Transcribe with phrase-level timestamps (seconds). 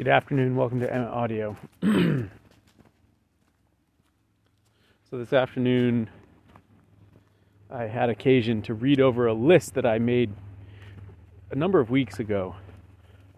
[0.00, 0.56] Good afternoon.
[0.56, 1.58] Welcome to Emma Audio.
[1.82, 2.30] so,
[5.12, 6.08] this afternoon,
[7.70, 10.30] I had occasion to read over a list that I made
[11.50, 12.54] a number of weeks ago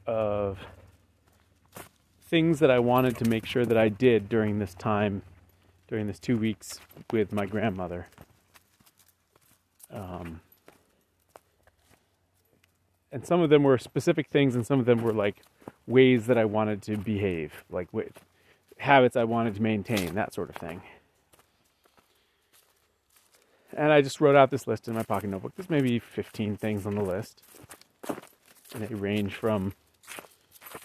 [0.06, 0.60] of
[2.28, 5.22] things that I wanted to make sure that I did during this time,
[5.88, 6.78] during this two weeks
[7.12, 8.06] with my grandmother.
[9.90, 10.42] Um,
[13.10, 15.42] and some of them were specific things, and some of them were like
[15.86, 17.88] ways that I wanted to behave, like
[18.78, 20.82] habits I wanted to maintain, that sort of thing.
[23.74, 25.52] And I just wrote out this list in my pocket notebook.
[25.56, 27.42] There's maybe 15 things on the list.
[28.74, 29.72] And they range from,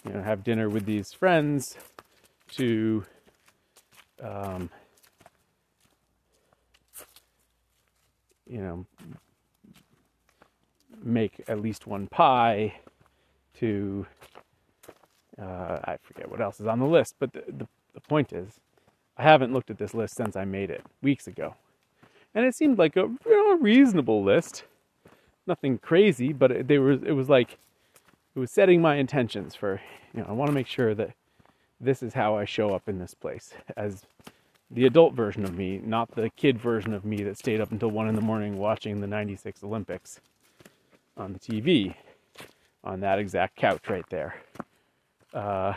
[0.06, 1.76] you know, have dinner with these friends
[2.52, 3.04] to,
[4.22, 4.70] um,
[8.46, 8.86] you know,
[11.02, 12.74] make at least one pie
[13.58, 14.06] to
[15.40, 18.60] uh, I forget what else is on the list, but the, the, the, point is,
[19.16, 21.54] I haven't looked at this list since I made it weeks ago.
[22.34, 24.64] And it seemed like a know, reasonable list.
[25.46, 27.58] Nothing crazy, but it, they were, it was like,
[28.34, 29.80] it was setting my intentions for,
[30.12, 31.10] you know, I want to make sure that
[31.80, 34.04] this is how I show up in this place as
[34.70, 37.90] the adult version of me, not the kid version of me that stayed up until
[37.90, 40.20] one in the morning watching the 96 Olympics
[41.16, 41.94] on the TV
[42.84, 44.36] on that exact couch right there.
[45.32, 45.74] Uh,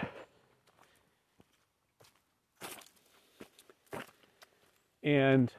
[5.04, 5.54] and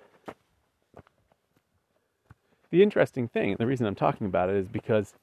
[2.70, 5.14] the interesting thing, the reason I'm talking about it is because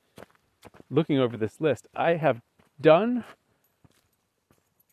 [0.90, 2.42] looking over this list, I have
[2.80, 3.24] done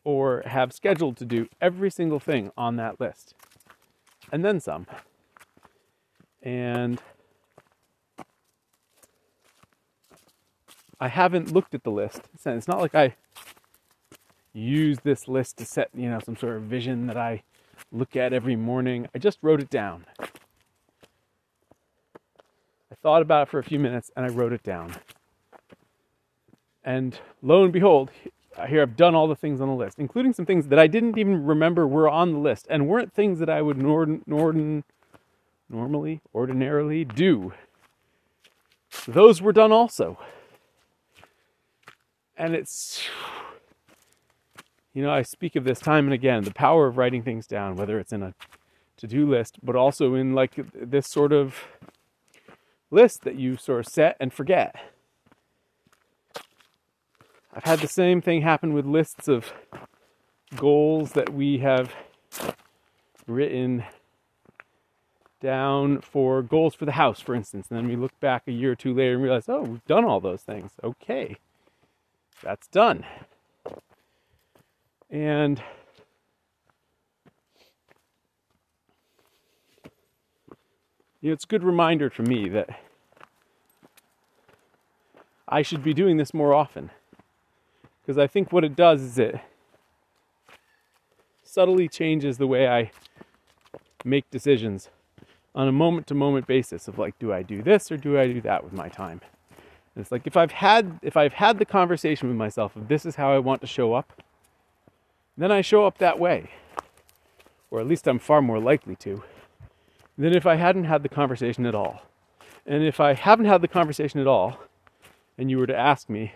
[0.03, 3.35] or have scheduled to do every single thing on that list,
[4.31, 4.87] and then some.
[6.41, 7.01] And
[10.99, 12.21] I haven't looked at the list.
[12.45, 13.15] It's not like I
[14.53, 17.43] use this list to set, you know, some sort of vision that I
[17.91, 19.07] look at every morning.
[19.13, 20.05] I just wrote it down.
[20.19, 20.27] I
[23.01, 24.95] thought about it for a few minutes and I wrote it down.
[26.83, 28.11] And lo and behold,
[28.67, 31.17] here I've done all the things on the list, including some things that I didn't
[31.17, 34.83] even remember were on the list and weren't things that I would nor- nor-
[35.69, 37.53] normally, ordinarily do.
[39.07, 40.17] Those were done also.
[42.35, 43.07] And it's
[44.97, 47.75] you know, I speak of this time and again the power of writing things down,
[47.75, 48.33] whether it's in a
[48.97, 51.65] to do list, but also in like this sort of
[52.89, 54.75] list that you sort of set and forget.
[57.53, 59.53] I've had the same thing happen with lists of
[60.55, 61.93] goals that we have
[63.27, 63.83] written
[65.39, 67.67] down for goals for the house, for instance.
[67.69, 70.05] And then we look back a year or two later and realize, oh, we've done
[70.05, 70.71] all those things.
[70.83, 71.35] Okay,
[72.41, 73.05] that's done.
[75.09, 75.61] And
[81.21, 82.69] you know, it's a good reminder for me that
[85.47, 86.91] I should be doing this more often.
[88.01, 89.39] Because I think what it does is it
[91.43, 92.91] subtly changes the way I
[94.03, 94.89] make decisions
[95.55, 98.27] on a moment to moment basis of like do I do this or do I
[98.27, 99.21] do that with my time?
[99.95, 103.05] And it's like if I've had if I've had the conversation with myself of this
[103.05, 104.21] is how I want to show up,
[105.37, 106.49] then I show up that way.
[107.69, 109.23] Or at least I'm far more likely to
[110.17, 112.01] than if I hadn't had the conversation at all.
[112.65, 114.59] And if I haven't had the conversation at all,
[115.37, 116.33] and you were to ask me,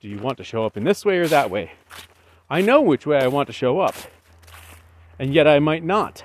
[0.00, 1.72] do you want to show up in this way or that way?
[2.50, 3.94] I know which way I want to show up.
[5.18, 6.24] And yet I might not.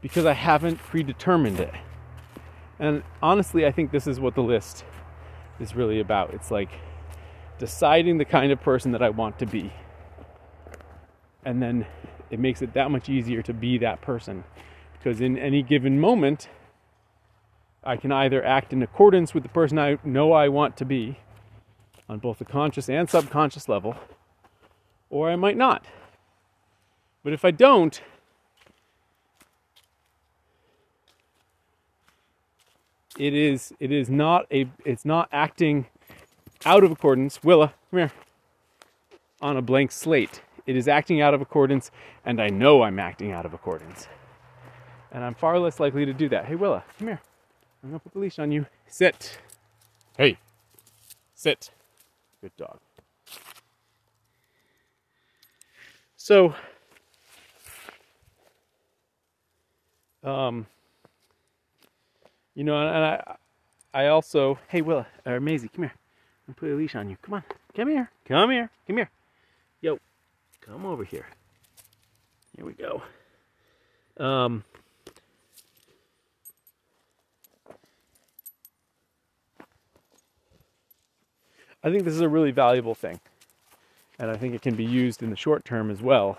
[0.00, 1.74] Because I haven't predetermined it.
[2.78, 4.84] And honestly, I think this is what the list
[5.58, 6.34] is really about.
[6.34, 6.70] It's like
[7.58, 9.72] deciding the kind of person that I want to be
[11.44, 11.86] and then
[12.30, 14.44] it makes it that much easier to be that person.
[14.98, 16.48] Because in any given moment
[17.84, 21.18] I can either act in accordance with the person I know I want to be
[22.08, 23.96] on both the conscious and subconscious level
[25.10, 25.84] or I might not.
[27.24, 28.00] But if I don't
[33.18, 35.86] it is it is not a it's not acting
[36.64, 37.42] out of accordance.
[37.42, 38.12] Willa come here.
[39.40, 41.90] On a blank slate it is acting out of accordance,
[42.24, 44.08] and I know I'm acting out of accordance.
[45.10, 46.46] And I'm far less likely to do that.
[46.46, 47.20] Hey, Willa, come here.
[47.82, 48.66] I'm gonna put the leash on you.
[48.86, 49.38] Sit.
[50.16, 50.38] Hey,
[51.34, 51.70] sit.
[52.40, 52.78] Good dog.
[56.16, 56.54] So,
[60.22, 60.66] um,
[62.54, 63.36] you know, and I,
[63.92, 65.92] I also, hey, Willa, or Maisie, come here.
[66.46, 67.16] I'm gonna put a leash on you.
[67.22, 67.44] Come on.
[67.74, 68.10] Come here.
[68.26, 68.70] Come here.
[68.86, 69.10] Come here.
[70.66, 71.26] Come over here.
[72.56, 73.02] Here we go.
[74.16, 74.62] Um,
[81.82, 83.18] I think this is a really valuable thing.
[84.20, 86.38] And I think it can be used in the short term as well.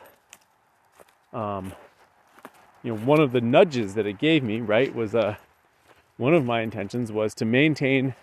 [1.33, 1.73] Um,
[2.81, 5.35] you know, one of the nudges that it gave me, right, was uh,
[6.15, 8.15] one of my intentions was to maintain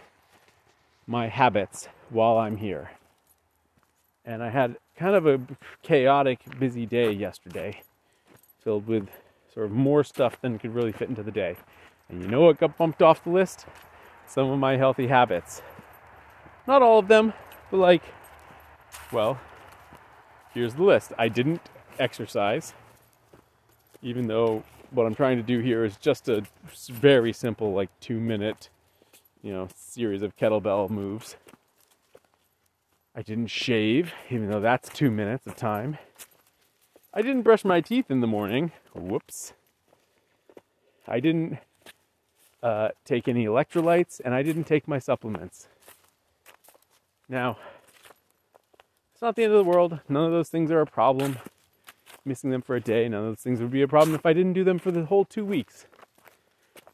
[1.07, 2.93] my habits while I'm here.
[4.25, 5.41] And I had kind of a
[5.83, 7.81] chaotic, busy day yesterday,
[8.63, 9.09] filled with
[9.53, 11.57] sort of more stuff than could really fit into the day.
[12.11, 13.65] And you know what got bumped off the list?
[14.27, 15.63] Some of my healthy habits.
[16.67, 17.33] Not all of them,
[17.71, 18.03] but like,
[19.11, 19.41] well,
[20.53, 21.15] here's the list.
[21.19, 21.63] I didn't
[21.99, 22.75] exercise,
[24.03, 26.43] even though what I'm trying to do here is just a
[26.91, 28.69] very simple, like two minute,
[29.43, 31.37] you know, series of kettlebell moves.
[33.15, 35.99] I didn't shave, even though that's two minutes of time.
[37.13, 38.71] I didn't brush my teeth in the morning.
[38.95, 39.53] Whoops.
[41.09, 41.59] I didn't
[42.63, 45.67] uh, take any electrolytes, and I didn't take my supplements.
[47.29, 47.59] Now,
[49.13, 50.01] it's not the end of the world.
[50.09, 51.39] None of those things are a problem.
[52.25, 54.33] Missing them for a day, none of those things would be a problem if I
[54.33, 55.87] didn't do them for the whole two weeks.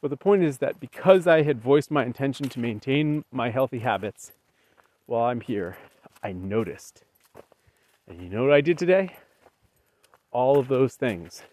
[0.00, 3.80] But the point is that because I had voiced my intention to maintain my healthy
[3.80, 4.32] habits
[5.06, 5.76] while I'm here,
[6.26, 7.04] I noticed.
[8.08, 9.14] And you know what I did today?
[10.32, 11.44] All of those things.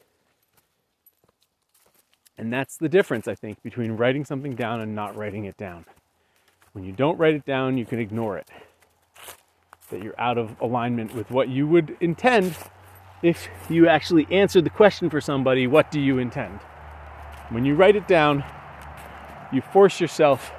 [2.40, 5.86] And that's the difference, I think, between writing something down and not writing it down.
[6.72, 8.50] When you don't write it down, you can ignore it.
[9.92, 12.58] That you're out of alignment with what you would intend
[13.22, 16.60] if you actually answered the question for somebody, what do you intend?
[17.50, 18.44] When you write it down,
[19.52, 20.52] you force yourself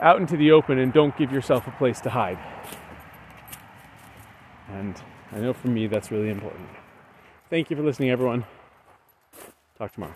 [0.00, 2.38] out into the open and don't give yourself a place to hide.
[4.68, 5.00] And
[5.32, 6.68] I know for me that's really important.
[7.48, 8.44] Thank you for listening, everyone.
[9.76, 10.14] Talk tomorrow.